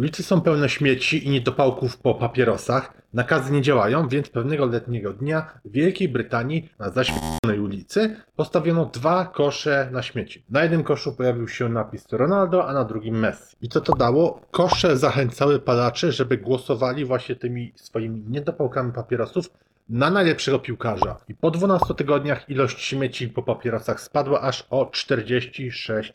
Ulice 0.00 0.22
są 0.22 0.40
pełne 0.40 0.68
śmieci 0.68 1.26
i 1.26 1.30
niedopałków 1.30 1.98
po 1.98 2.14
papierosach. 2.14 2.92
Nakazy 3.14 3.52
nie 3.52 3.62
działają, 3.62 4.08
więc 4.08 4.28
pewnego 4.28 4.66
letniego 4.66 5.12
dnia 5.12 5.60
w 5.64 5.72
Wielkiej 5.72 6.08
Brytanii 6.08 6.68
na 6.78 6.90
zaświetlonej 6.90 7.60
ulicy 7.60 8.16
postawiono 8.36 8.84
dwa 8.86 9.24
kosze 9.24 9.88
na 9.92 10.02
śmieci. 10.02 10.44
Na 10.50 10.62
jednym 10.62 10.84
koszu 10.84 11.12
pojawił 11.12 11.48
się 11.48 11.68
napis 11.68 12.12
Ronaldo, 12.12 12.68
a 12.68 12.72
na 12.72 12.84
drugim 12.84 13.18
Messi. 13.18 13.56
I 13.62 13.68
co 13.68 13.80
to 13.80 13.92
dało? 13.96 14.40
Kosze 14.50 14.96
zachęcały 14.96 15.58
palaczy, 15.58 16.12
żeby 16.12 16.38
głosowali 16.38 17.04
właśnie 17.04 17.36
tymi 17.36 17.72
swoimi 17.76 18.24
niedopałkami 18.28 18.92
papierosów 18.92 19.50
na 19.88 20.10
najlepszego 20.10 20.58
piłkarza. 20.58 21.16
I 21.28 21.34
po 21.34 21.50
12 21.50 21.94
tygodniach 21.94 22.50
ilość 22.50 22.80
śmieci 22.84 23.28
po 23.28 23.42
papierosach 23.42 24.00
spadła 24.00 24.40
aż 24.40 24.66
o 24.70 24.84
46%. 24.84 26.10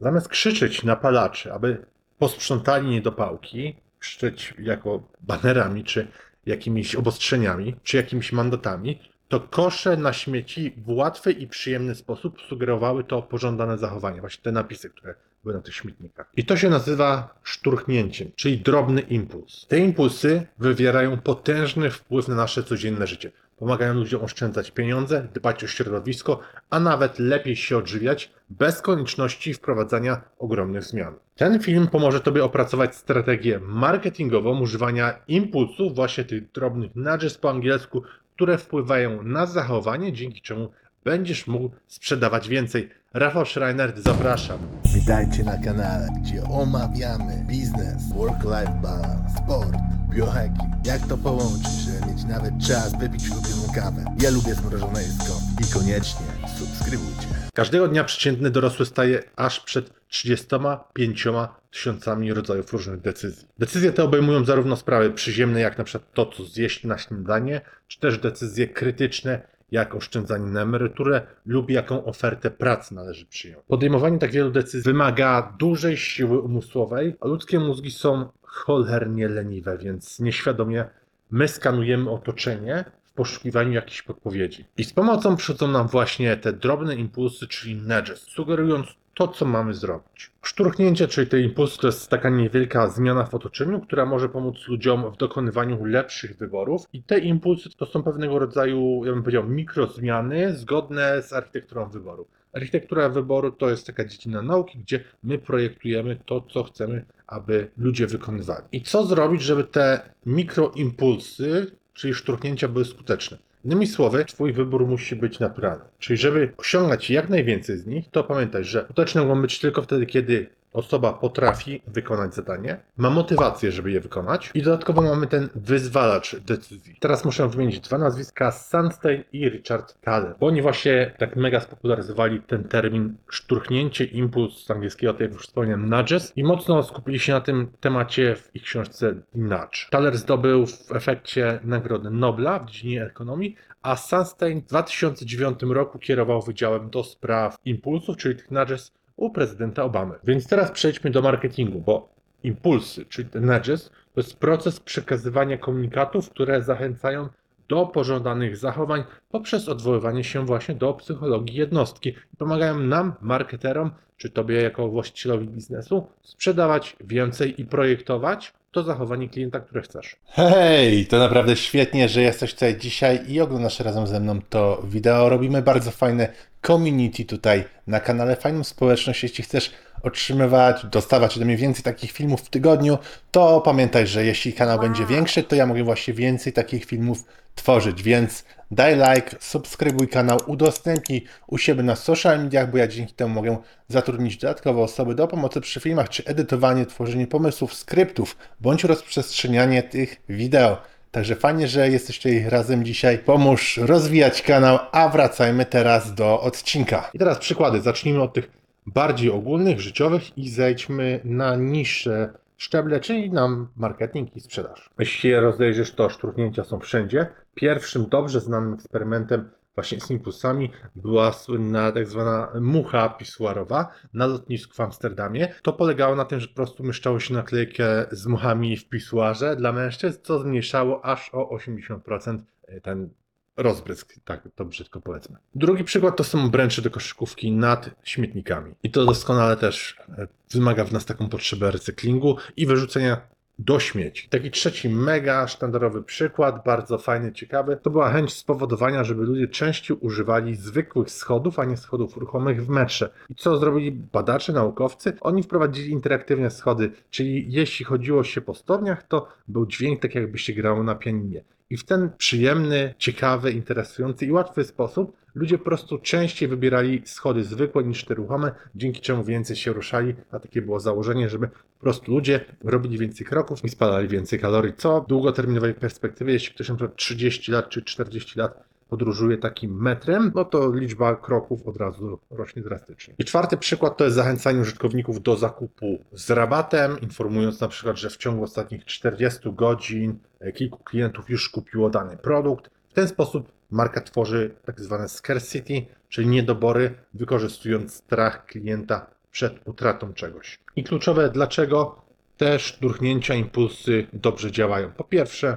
Zamiast 0.00 0.28
krzyczeć 0.28 0.84
na 0.84 0.96
palaczy, 0.96 1.52
aby 1.52 1.86
posprzątali 2.18 2.88
niedopałki, 2.88 3.76
krzyczeć 3.98 4.54
jako 4.58 5.02
banerami, 5.20 5.84
czy 5.84 6.08
jakimiś 6.46 6.94
obostrzeniami, 6.94 7.74
czy 7.82 7.96
jakimiś 7.96 8.32
mandatami, 8.32 8.98
to 9.28 9.40
kosze 9.40 9.96
na 9.96 10.12
śmieci 10.12 10.74
w 10.76 10.90
łatwy 10.90 11.32
i 11.32 11.46
przyjemny 11.46 11.94
sposób 11.94 12.40
sugerowały 12.48 13.04
to 13.04 13.22
pożądane 13.22 13.78
zachowanie. 13.78 14.20
Właśnie 14.20 14.42
te 14.42 14.52
napisy, 14.52 14.90
które 14.90 15.14
były 15.42 15.54
na 15.54 15.62
tych 15.62 15.74
śmietnikach. 15.74 16.32
I 16.36 16.44
to 16.44 16.56
się 16.56 16.70
nazywa 16.70 17.34
szturchnięciem, 17.42 18.30
czyli 18.36 18.58
drobny 18.58 19.00
impuls. 19.00 19.66
Te 19.66 19.78
impulsy 19.78 20.46
wywierają 20.58 21.16
potężny 21.16 21.90
wpływ 21.90 22.28
na 22.28 22.34
nasze 22.34 22.62
codzienne 22.62 23.06
życie. 23.06 23.32
Pomagają 23.56 23.94
ludziom 23.94 24.24
oszczędzać 24.24 24.70
pieniądze, 24.70 25.28
dbać 25.34 25.64
o 25.64 25.66
środowisko, 25.66 26.40
a 26.70 26.80
nawet 26.80 27.18
lepiej 27.18 27.56
się 27.56 27.76
odżywiać, 27.76 28.32
bez 28.50 28.82
konieczności 28.82 29.54
wprowadzania 29.54 30.20
ogromnych 30.38 30.82
zmian. 30.82 31.14
Ten 31.36 31.60
film 31.60 31.88
pomoże 31.88 32.20
Tobie 32.20 32.44
opracować 32.44 32.96
strategię 32.96 33.60
marketingową 33.62 34.60
używania 34.60 35.18
impulsów, 35.28 35.94
właśnie 35.94 36.24
tych 36.24 36.52
drobnych 36.52 36.96
nudges 36.96 37.38
po 37.38 37.50
angielsku, 37.50 38.02
które 38.34 38.58
wpływają 38.58 39.22
na 39.22 39.46
zachowanie, 39.46 40.12
dzięki 40.12 40.42
czemu 40.42 40.70
będziesz 41.06 41.46
mógł 41.46 41.70
sprzedawać 41.86 42.48
więcej. 42.48 42.90
Rafał 43.14 43.46
Schreiner, 43.46 43.92
zapraszam. 43.96 44.58
Witajcie 44.94 45.44
na 45.44 45.58
kanale, 45.58 46.08
gdzie 46.22 46.42
omawiamy 46.42 47.44
biznes, 47.48 48.12
work-life 48.14 48.80
balance, 48.82 49.34
sport, 49.44 49.76
biohacking. 50.14 50.86
Jak 50.86 51.06
to 51.06 51.16
połączyć, 51.18 51.72
żeby 51.84 52.12
mieć 52.12 52.24
nawet 52.24 52.54
czas 52.68 52.98
wypić 53.00 53.30
ulubioną 53.30 53.72
kawę. 53.74 54.04
Ja 54.22 54.30
lubię 54.30 54.54
zmrożone 54.54 55.02
jedzko 55.02 55.34
i 55.62 55.72
koniecznie 55.74 56.26
subskrybujcie. 56.58 57.26
Każdego 57.54 57.88
dnia 57.88 58.04
przeciętny 58.04 58.50
dorosły 58.50 58.86
staje 58.86 59.22
aż 59.36 59.60
przed 59.60 59.90
35 60.08 61.26
tysiącami 61.70 62.32
rodzajów 62.32 62.72
różnych 62.72 63.00
decyzji. 63.00 63.48
Decyzje 63.58 63.92
te 63.92 64.04
obejmują 64.04 64.44
zarówno 64.44 64.76
sprawy 64.76 65.10
przyziemne, 65.10 65.60
jak 65.60 65.78
na 65.78 65.84
przykład 65.84 66.12
to, 66.14 66.26
co 66.26 66.44
zjeść 66.44 66.84
na 66.84 66.98
śniadanie, 66.98 67.60
czy 67.88 68.00
też 68.00 68.18
decyzje 68.18 68.68
krytyczne, 68.68 69.55
jak 69.70 69.94
oszczędzanie 69.94 70.50
na 70.50 70.62
emeryturę 70.62 71.26
lub 71.46 71.70
jaką 71.70 72.04
ofertę 72.04 72.50
pracy 72.50 72.94
należy 72.94 73.26
przyjąć. 73.26 73.64
Podejmowanie 73.68 74.18
tak 74.18 74.30
wielu 74.30 74.50
decyzji 74.50 74.92
wymaga 74.92 75.54
dużej 75.58 75.96
siły 75.96 76.40
umysłowej, 76.40 77.16
a 77.20 77.26
ludzkie 77.26 77.60
mózgi 77.60 77.90
są 77.90 78.28
cholernie 78.42 79.28
leniwe, 79.28 79.78
więc 79.78 80.20
nieświadomie 80.20 80.84
my 81.30 81.48
skanujemy 81.48 82.10
otoczenie 82.10 82.84
w 83.04 83.12
poszukiwaniu 83.12 83.72
jakichś 83.72 84.02
podpowiedzi. 84.02 84.64
I 84.76 84.84
z 84.84 84.92
pomocą 84.92 85.36
przychodzą 85.36 85.68
nam 85.68 85.88
właśnie 85.88 86.36
te 86.36 86.52
drobne 86.52 86.96
impulsy, 86.96 87.46
czyli 87.46 87.76
nudges, 87.76 88.20
sugerując 88.20 88.86
to, 89.16 89.28
co 89.28 89.44
mamy 89.44 89.74
zrobić. 89.74 90.30
Szturchnięcie, 90.42 91.08
czyli 91.08 91.26
te 91.26 91.40
impulsy, 91.40 91.78
to 91.78 91.86
jest 91.86 92.10
taka 92.10 92.30
niewielka 92.30 92.88
zmiana 92.88 93.24
w 93.24 93.34
otoczeniu, 93.34 93.80
która 93.80 94.06
może 94.06 94.28
pomóc 94.28 94.56
ludziom 94.68 95.12
w 95.12 95.16
dokonywaniu 95.16 95.84
lepszych 95.84 96.36
wyborów. 96.36 96.82
I 96.92 97.02
te 97.02 97.18
impulsy 97.18 97.70
to 97.76 97.86
są 97.86 98.02
pewnego 98.02 98.38
rodzaju, 98.38 99.02
ja 99.04 99.12
bym 99.12 99.22
powiedział, 99.22 99.48
mikrozmiany 99.48 100.56
zgodne 100.56 101.22
z 101.22 101.32
architekturą 101.32 101.88
wyboru. 101.88 102.26
Architektura 102.52 103.08
wyboru 103.08 103.52
to 103.52 103.70
jest 103.70 103.86
taka 103.86 104.04
dziedzina 104.04 104.42
nauki, 104.42 104.78
gdzie 104.78 105.04
my 105.22 105.38
projektujemy 105.38 106.16
to, 106.26 106.40
co 106.40 106.62
chcemy, 106.62 107.04
aby 107.26 107.70
ludzie 107.78 108.06
wykonywali. 108.06 108.64
I 108.72 108.82
co 108.82 109.06
zrobić, 109.06 109.42
żeby 109.42 109.64
te 109.64 110.00
mikroimpulsy, 110.26 111.76
czyli 111.94 112.14
szturchnięcia, 112.14 112.68
były 112.68 112.84
skuteczne? 112.84 113.38
Innymi 113.66 113.86
słowy, 113.86 114.24
Twój 114.24 114.52
wybór 114.52 114.86
musi 114.86 115.16
być 115.16 115.40
naturalny. 115.40 115.84
Czyli, 115.98 116.16
żeby 116.16 116.52
osiągać 116.56 117.10
jak 117.10 117.28
najwięcej 117.28 117.78
z 117.78 117.86
nich, 117.86 118.10
to 118.10 118.24
pamiętaj, 118.24 118.64
że 118.64 118.84
skuteczne 118.84 119.24
mogą 119.24 119.42
być 119.42 119.58
tylko 119.58 119.82
wtedy, 119.82 120.06
kiedy 120.06 120.46
osoba 120.76 121.12
potrafi 121.12 121.82
wykonać 121.86 122.34
zadanie, 122.34 122.80
ma 122.96 123.10
motywację, 123.10 123.72
żeby 123.72 123.90
je 123.90 124.00
wykonać 124.00 124.50
i 124.54 124.62
dodatkowo 124.62 125.02
mamy 125.02 125.26
ten 125.26 125.48
wyzwalacz 125.54 126.36
decyzji. 126.36 126.96
Teraz 127.00 127.24
muszę 127.24 127.48
wymienić 127.48 127.80
dwa 127.80 127.98
nazwiska, 127.98 128.52
Sunstein 128.52 129.24
i 129.32 129.48
Richard 129.48 130.00
Thaler, 130.00 130.34
bo 130.40 130.46
oni 130.46 130.62
właśnie 130.62 131.14
tak 131.18 131.36
mega 131.36 131.60
spopularyzowali 131.60 132.40
ten 132.40 132.64
termin 132.64 133.16
szturchnięcie, 133.28 134.04
impuls 134.04 134.64
z 134.64 134.70
angielskiego, 134.70 135.12
tak 135.12 135.20
jak 135.20 135.32
już 135.32 135.42
wspomniałem, 135.42 135.88
nudges 135.88 136.32
i 136.36 136.44
mocno 136.44 136.82
skupili 136.82 137.18
się 137.18 137.32
na 137.32 137.40
tym 137.40 137.68
temacie 137.80 138.36
w 138.36 138.50
ich 138.56 138.62
książce 138.62 139.14
Nudge. 139.34 139.88
Thaler 139.90 140.16
zdobył 140.16 140.66
w 140.66 140.92
efekcie 140.92 141.60
Nagrodę 141.64 142.10
Nobla 142.10 142.58
w 142.58 142.70
dziedzinie 142.70 143.04
ekonomii, 143.04 143.56
a 143.82 143.96
Sunstein 143.96 144.60
w 144.60 144.66
2009 144.66 145.62
roku 145.62 145.98
kierował 145.98 146.42
Wydziałem 146.42 146.90
do 146.90 147.04
Spraw 147.04 147.56
Impulsów, 147.64 148.16
czyli 148.16 148.36
tych 148.36 148.50
nudges 148.50 148.92
u 149.16 149.30
prezydenta 149.30 149.84
Obamy. 149.84 150.14
Więc 150.24 150.48
teraz 150.48 150.70
przejdźmy 150.70 151.10
do 151.10 151.22
marketingu, 151.22 151.80
bo 151.80 152.08
impulsy, 152.42 153.06
czyli 153.06 153.28
te 153.28 153.40
nudges, 153.40 153.90
to 154.14 154.20
jest 154.20 154.36
proces 154.36 154.80
przekazywania 154.80 155.58
komunikatów, 155.58 156.30
które 156.30 156.62
zachęcają 156.62 157.28
do 157.68 157.86
pożądanych 157.86 158.56
zachowań 158.56 159.04
poprzez 159.30 159.68
odwoływanie 159.68 160.24
się 160.24 160.46
właśnie 160.46 160.74
do 160.74 160.94
psychologii 160.94 161.56
jednostki. 161.56 162.14
Pomagają 162.38 162.78
nam, 162.78 163.12
marketerom, 163.20 163.90
czy 164.16 164.30
tobie 164.30 164.62
jako 164.62 164.88
właścicielowi 164.88 165.48
biznesu, 165.48 166.06
sprzedawać 166.22 166.96
więcej 167.00 167.60
i 167.60 167.64
projektować 167.64 168.52
to 168.72 168.82
zachowanie 168.82 169.28
klienta, 169.28 169.60
które 169.60 169.82
chcesz. 169.82 170.16
Hej, 170.24 171.06
to 171.06 171.18
naprawdę 171.18 171.56
świetnie, 171.56 172.08
że 172.08 172.22
jesteś 172.22 172.54
tutaj 172.54 172.78
dzisiaj 172.78 173.20
i 173.28 173.40
oglądasz 173.40 173.80
razem 173.80 174.06
ze 174.06 174.20
mną 174.20 174.40
to 174.50 174.82
wideo. 174.84 175.28
Robimy 175.28 175.62
bardzo 175.62 175.90
fajne 175.90 176.28
community 176.66 177.24
tutaj 177.24 177.64
na 177.86 178.00
kanale, 178.00 178.36
fajną 178.36 178.64
społeczność. 178.64 179.22
Jeśli 179.22 179.44
chcesz 179.44 179.70
otrzymywać, 180.02 180.86
dostawać 180.86 181.36
ode 181.36 181.44
mnie 181.44 181.56
więcej 181.56 181.82
takich 181.82 182.12
filmów 182.12 182.40
w 182.40 182.48
tygodniu, 182.48 182.98
to 183.30 183.60
pamiętaj, 183.60 184.06
że 184.06 184.24
jeśli 184.24 184.52
kanał 184.52 184.78
będzie 184.78 185.06
większy, 185.06 185.42
to 185.42 185.56
ja 185.56 185.66
mogę 185.66 185.84
właśnie 185.84 186.14
więcej 186.14 186.52
takich 186.52 186.84
filmów 186.84 187.24
tworzyć, 187.54 188.02
więc 188.02 188.44
daj 188.70 188.96
like, 188.96 189.36
subskrybuj 189.40 190.08
kanał, 190.08 190.38
udostępnij 190.46 191.24
u 191.46 191.58
siebie 191.58 191.82
na 191.82 191.96
social 191.96 192.44
mediach, 192.44 192.70
bo 192.70 192.78
ja 192.78 192.86
dzięki 192.88 193.14
temu 193.14 193.34
mogę 193.34 193.56
zatrudnić 193.88 194.36
dodatkowe 194.36 194.82
osoby 194.82 195.14
do 195.14 195.28
pomocy 195.28 195.60
przy 195.60 195.80
filmach, 195.80 196.08
czy 196.08 196.24
edytowanie, 196.24 196.86
tworzenie 196.86 197.26
pomysłów, 197.26 197.74
skryptów, 197.74 198.36
bądź 198.60 198.84
rozprzestrzenianie 198.84 199.82
tych 199.82 200.22
wideo. 200.28 200.78
Także 201.10 201.36
fajnie, 201.36 201.68
że 201.68 201.90
jesteście 201.90 202.50
razem 202.50 202.84
dzisiaj. 202.84 203.18
Pomóż 203.18 203.76
rozwijać 203.76 204.42
kanał, 204.42 204.78
a 204.92 205.08
wracajmy 205.08 205.66
teraz 205.66 206.14
do 206.14 206.40
odcinka. 206.40 207.10
I 207.14 207.18
teraz 207.18 207.38
przykłady. 207.38 207.80
Zacznijmy 207.80 208.22
od 208.22 208.34
tych 208.34 208.50
bardziej 208.86 209.30
ogólnych, 209.30 209.80
życiowych 209.80 210.38
i 210.38 210.48
zejdźmy 210.48 211.20
na 211.24 211.56
niższe 211.56 212.32
szczeble, 212.56 213.00
czyli 213.00 213.30
na 213.30 213.66
marketing 213.76 214.36
i 214.36 214.40
sprzedaż. 214.40 214.90
Jeśli 214.98 215.20
się 215.20 215.40
rozejrzysz, 215.40 215.92
to 215.92 216.10
szturchnięcia 216.10 216.64
są 216.64 216.80
wszędzie. 216.80 217.26
Pierwszym 217.54 218.08
dobrze 218.08 218.40
znanym 218.40 218.74
eksperymentem 218.74 219.50
właśnie 219.74 220.00
z 220.00 220.10
impulsami 220.10 220.70
była 220.94 221.32
słynna 221.32 221.92
tak 221.92 222.06
zwana 222.06 222.52
mucha 222.60 223.08
pisuarowa 223.08 223.92
na 224.14 224.26
lotnisku 224.26 224.74
w 224.74 224.80
Amsterdamie. 224.80 225.54
To 225.62 225.72
polegało 225.72 226.16
na 226.16 226.24
tym, 226.24 226.40
że 226.40 226.48
po 226.48 226.54
prostu 226.54 226.84
myszczało 226.84 227.20
się 227.20 227.34
naklejkę 227.34 228.06
z 228.10 228.26
muchami 228.26 228.76
w 228.76 228.88
pisuarze 228.88 229.56
dla 229.56 229.72
mężczyzn, 229.72 230.18
co 230.22 230.38
zmniejszało 230.38 231.04
aż 231.04 231.30
o 231.34 231.56
80% 231.56 232.38
ten 232.82 233.10
rozbrysk, 233.56 234.14
tak 234.24 234.48
to 234.54 234.64
brzydko 234.64 235.00
powiedzmy. 235.00 235.36
Drugi 235.54 235.84
przykład 235.84 236.16
to 236.16 236.24
są 236.24 236.44
obręcze 236.44 236.82
do 236.82 236.90
koszykówki 236.90 237.52
nad 237.52 237.90
śmietnikami. 238.04 238.74
I 238.82 238.90
to 238.90 239.04
doskonale 239.04 239.56
też 239.56 239.96
e, 240.18 240.28
wymaga 240.50 240.84
w 240.84 240.92
nas 240.92 241.04
taką 241.04 241.28
potrzebę 241.28 241.70
recyklingu 241.70 242.36
i 242.56 242.66
wyrzucenia 242.66 243.20
do 243.58 243.80
śmieci. 243.80 244.28
Taki 244.28 244.50
trzeci 244.50 244.88
mega 244.88 245.48
sztandarowy 245.48 246.02
przykład, 246.02 246.64
bardzo 246.64 246.98
fajny, 246.98 247.32
ciekawy, 247.32 247.78
to 247.82 247.90
była 247.90 248.10
chęć 248.10 248.32
spowodowania, 248.32 249.04
żeby 249.04 249.24
ludzie 249.24 249.48
częściej 249.48 249.96
używali 250.00 250.54
zwykłych 250.54 251.10
schodów, 251.10 251.58
a 251.58 251.64
nie 251.64 251.76
schodów 251.76 252.16
ruchomych 252.16 252.64
w 252.64 252.68
metrze. 252.68 253.10
I 253.30 253.34
co 253.34 253.58
zrobili 253.58 253.92
badacze, 253.92 254.52
naukowcy? 254.52 255.12
Oni 255.20 255.42
wprowadzili 255.42 255.90
interaktywne 255.90 256.50
schody, 256.50 256.92
czyli 257.10 257.52
jeśli 257.52 257.84
chodziło 257.84 258.24
się 258.24 258.40
po 258.40 258.54
stopniach, 258.54 259.02
to 259.02 259.28
był 259.48 259.66
dźwięk 259.66 260.02
tak 260.02 260.14
jakby 260.14 260.38
się 260.38 260.52
grało 260.52 260.82
na 260.82 260.94
pianinie. 260.94 261.44
I 261.70 261.76
w 261.76 261.84
ten 261.84 262.10
przyjemny, 262.18 262.94
ciekawy, 262.98 263.52
interesujący 263.52 264.26
i 264.26 264.32
łatwy 264.32 264.64
sposób 264.64 265.16
ludzie 265.34 265.58
po 265.58 265.64
prostu 265.64 265.98
częściej 265.98 266.48
wybierali 266.48 267.02
schody 267.04 267.44
zwykłe 267.44 267.84
niż 267.84 268.04
te 268.04 268.14
ruchome, 268.14 268.52
dzięki 268.74 269.00
czemu 269.00 269.24
więcej 269.24 269.56
się 269.56 269.72
ruszali, 269.72 270.14
a 270.30 270.40
takie 270.40 270.62
było 270.62 270.80
założenie, 270.80 271.28
żeby 271.28 271.48
po 271.48 271.80
prostu 271.80 272.12
ludzie 272.12 272.44
robili 272.64 272.98
więcej 272.98 273.26
kroków 273.26 273.64
i 273.64 273.68
spalali 273.68 274.08
więcej 274.08 274.40
kalorii, 274.40 274.74
co 274.76 275.00
w 275.00 275.06
długoterminowej 275.06 275.74
perspektywie, 275.74 276.32
jeśli 276.32 276.54
ktoś 276.54 276.68
na 276.68 276.74
przykład 276.74 276.96
30 276.96 277.52
lat 277.52 277.68
czy 277.68 277.82
40 277.82 278.38
lat 278.38 278.75
podróżuje 278.88 279.38
takim 279.38 279.82
metrem, 279.82 280.32
no 280.34 280.44
to 280.44 280.72
liczba 280.74 281.16
kroków 281.16 281.68
od 281.68 281.76
razu 281.76 282.18
rośnie 282.30 282.62
drastycznie. 282.62 283.14
I 283.18 283.24
czwarty 283.24 283.56
przykład 283.56 283.96
to 283.96 284.04
jest 284.04 284.16
zachęcanie 284.16 284.60
użytkowników 284.60 285.22
do 285.22 285.36
zakupu 285.36 285.98
z 286.12 286.30
rabatem, 286.30 287.00
informując 287.00 287.60
na 287.60 287.68
przykład, 287.68 287.96
że 287.96 288.10
w 288.10 288.16
ciągu 288.16 288.44
ostatnich 288.44 288.84
40 288.84 289.40
godzin 289.52 290.18
e, 290.40 290.52
kilku 290.52 290.84
klientów 290.84 291.30
już 291.30 291.50
kupiło 291.50 291.90
dany 291.90 292.16
produkt. 292.16 292.70
W 292.88 292.92
ten 292.92 293.08
sposób 293.08 293.52
marka 293.70 294.00
tworzy 294.00 294.54
tak 294.64 294.80
zwane 294.80 295.08
scarcity, 295.08 295.86
czyli 296.08 296.26
niedobory, 296.26 296.94
wykorzystując 297.14 297.94
strach 297.94 298.46
klienta 298.46 299.06
przed 299.30 299.68
utratą 299.68 300.12
czegoś. 300.12 300.58
I 300.76 300.84
kluczowe, 300.84 301.30
dlaczego 301.30 302.02
też 302.36 302.78
durchnięcia, 302.80 303.34
impulsy 303.34 304.06
dobrze 304.12 304.52
działają. 304.52 304.92
Po 304.92 305.04
pierwsze, 305.04 305.56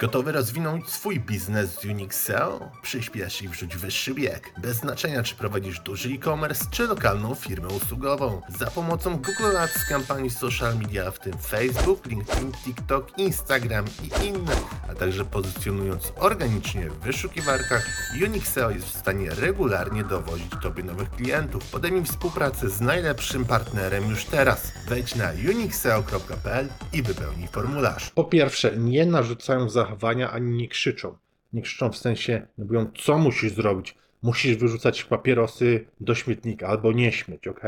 Gotowy 0.00 0.32
rozwinąć 0.32 0.90
swój 0.90 1.20
biznes 1.20 1.80
z 1.80 1.84
Unix 1.84 2.22
SEO? 2.22 2.70
Przyspiesz 2.82 3.42
i 3.42 3.48
wrzuć 3.48 3.76
wyższy 3.76 4.14
bieg. 4.14 4.52
Bez 4.58 4.76
znaczenia, 4.76 5.22
czy 5.22 5.34
prowadzisz 5.34 5.80
duży 5.80 6.08
e-commerce, 6.08 6.64
czy 6.70 6.86
lokalną 6.86 7.34
firmę 7.34 7.68
usługową. 7.68 8.42
Za 8.58 8.66
pomocą 8.70 9.16
Google 9.16 9.56
Ads, 9.56 9.84
kampanii 9.88 10.30
social 10.30 10.78
media, 10.78 11.10
w 11.10 11.18
tym 11.18 11.38
Facebook, 11.38 12.06
LinkedIn, 12.06 12.52
TikTok, 12.52 13.18
Instagram 13.18 13.84
i 14.02 14.26
inne, 14.26 14.56
a 14.90 14.94
także 14.94 15.24
pozycjonując 15.24 16.12
organicznie 16.16 16.90
w 16.90 16.98
wyszukiwarkach, 16.98 17.86
Unix 18.24 18.52
SEO 18.52 18.70
jest 18.70 18.86
w 18.86 18.98
stanie 18.98 19.30
regularnie 19.30 20.04
dowozić 20.04 20.52
Tobie 20.62 20.82
nowych 20.82 21.10
klientów. 21.10 21.70
Podejmij 21.70 22.04
współpracę 22.04 22.70
z 22.70 22.80
najlepszym 22.80 23.44
partnerem 23.44 24.10
już 24.10 24.24
teraz. 24.24 24.72
Wejdź 24.88 25.14
na 25.14 25.30
unixseo.pl 25.50 26.68
i 26.92 27.02
wypełnij 27.02 27.48
formularz. 27.48 28.10
Po 28.10 28.24
pierwsze, 28.24 28.76
nie 28.76 29.06
narzucają 29.06 29.70
zachowania 29.78 30.30
ani 30.30 30.50
nie 30.56 30.68
krzyczą. 30.68 31.16
Nie 31.52 31.62
krzyczą 31.62 31.92
w 31.92 31.96
sensie, 31.96 32.46
nie 32.58 32.64
mówią, 32.64 32.90
co 33.04 33.18
musisz 33.18 33.52
zrobić. 33.52 33.94
Musisz 34.22 34.56
wyrzucać 34.56 35.04
papierosy 35.04 35.84
do 36.00 36.14
śmietnika 36.14 36.68
albo 36.68 36.92
nie 36.92 37.12
śmieć, 37.12 37.48
ok? 37.48 37.60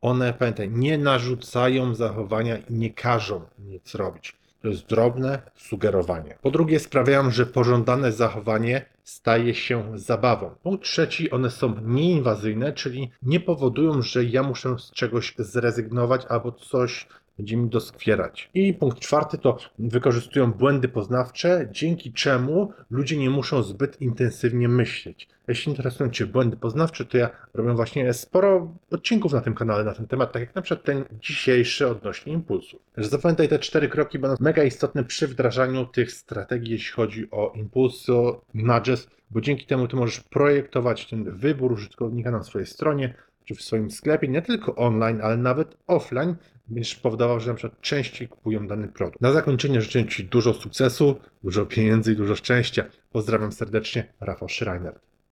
One, 0.00 0.32
pamiętaj, 0.32 0.70
nie 0.70 0.98
narzucają 0.98 1.94
zachowania 1.94 2.56
i 2.56 2.74
nie 2.74 2.90
każą 2.90 3.40
nic 3.58 3.94
robić. 3.94 4.36
To 4.62 4.68
jest 4.68 4.86
drobne 4.86 5.42
sugerowanie. 5.56 6.38
Po 6.42 6.50
drugie, 6.50 6.78
sprawiają, 6.78 7.30
że 7.30 7.46
pożądane 7.46 8.12
zachowanie 8.12 8.86
staje 9.04 9.54
się 9.54 9.98
zabawą. 9.98 10.50
Punkt 10.62 10.84
trzeci, 10.84 11.30
one 11.30 11.50
są 11.50 11.76
nieinwazyjne, 11.82 12.72
czyli 12.72 13.10
nie 13.22 13.40
powodują, 13.40 14.02
że 14.02 14.24
ja 14.24 14.42
muszę 14.42 14.78
z 14.78 14.90
czegoś 14.90 15.34
zrezygnować 15.38 16.26
albo 16.28 16.52
coś 16.52 17.06
będzie 17.40 17.56
mi 17.56 17.68
doskwierać. 17.68 18.50
I 18.54 18.74
punkt 18.74 18.98
czwarty 18.98 19.38
to 19.38 19.58
wykorzystują 19.78 20.52
błędy 20.52 20.88
poznawcze, 20.88 21.68
dzięki 21.72 22.12
czemu 22.12 22.72
ludzie 22.90 23.16
nie 23.16 23.30
muszą 23.30 23.62
zbyt 23.62 24.00
intensywnie 24.00 24.68
myśleć. 24.68 25.28
Jeśli 25.48 25.70
interesują 25.70 26.10
Cię 26.10 26.26
błędy 26.26 26.56
poznawcze, 26.56 27.04
to 27.04 27.18
ja 27.18 27.30
robię 27.54 27.74
właśnie 27.74 28.12
sporo 28.12 28.74
odcinków 28.90 29.32
na 29.32 29.40
tym 29.40 29.54
kanale 29.54 29.84
na 29.84 29.94
ten 29.94 30.06
temat, 30.06 30.32
tak 30.32 30.42
jak 30.42 30.54
na 30.54 30.62
przykład 30.62 30.86
ten 30.86 31.04
dzisiejszy 31.20 31.88
odnośnie. 31.88 32.40
Także 32.94 33.10
zapamiętaj 33.10 33.48
te 33.48 33.58
cztery 33.58 33.88
kroki, 33.88 34.18
będą 34.18 34.36
mega 34.40 34.62
istotne 34.64 35.04
przy 35.04 35.28
wdrażaniu 35.28 35.86
tych 35.86 36.12
strategii, 36.12 36.72
jeśli 36.72 36.92
chodzi 36.92 37.30
o 37.30 37.52
impulsy, 37.56 38.12
nudges, 38.54 39.08
bo 39.30 39.40
dzięki 39.40 39.66
temu 39.66 39.88
Ty 39.88 39.96
możesz 39.96 40.20
projektować 40.20 41.06
ten 41.06 41.24
wybór 41.36 41.72
użytkownika 41.72 42.30
na 42.30 42.42
swojej 42.42 42.66
stronie, 42.66 43.14
czy 43.44 43.54
w 43.54 43.62
swoim 43.62 43.90
sklepie, 43.90 44.28
nie 44.28 44.42
tylko 44.42 44.74
online, 44.74 45.20
ale 45.22 45.36
nawet 45.36 45.76
offline, 45.86 46.34
będziesz 46.70 46.94
powodował, 46.94 47.40
że 47.40 47.48
na 47.48 47.54
przykład 47.54 47.80
częściej 47.80 48.28
kupują 48.28 48.66
dany 48.66 48.88
produkt. 48.88 49.20
Na 49.20 49.32
zakończenie 49.32 49.80
życzę 49.80 50.06
Ci 50.06 50.24
dużo 50.24 50.54
sukcesu, 50.54 51.20
dużo 51.44 51.66
pieniędzy 51.66 52.12
i 52.12 52.16
dużo 52.16 52.36
szczęścia. 52.36 52.84
Pozdrawiam 53.12 53.52
serdecznie, 53.52 54.12
Rafał 54.20 54.48
Schreiner. 54.48 55.00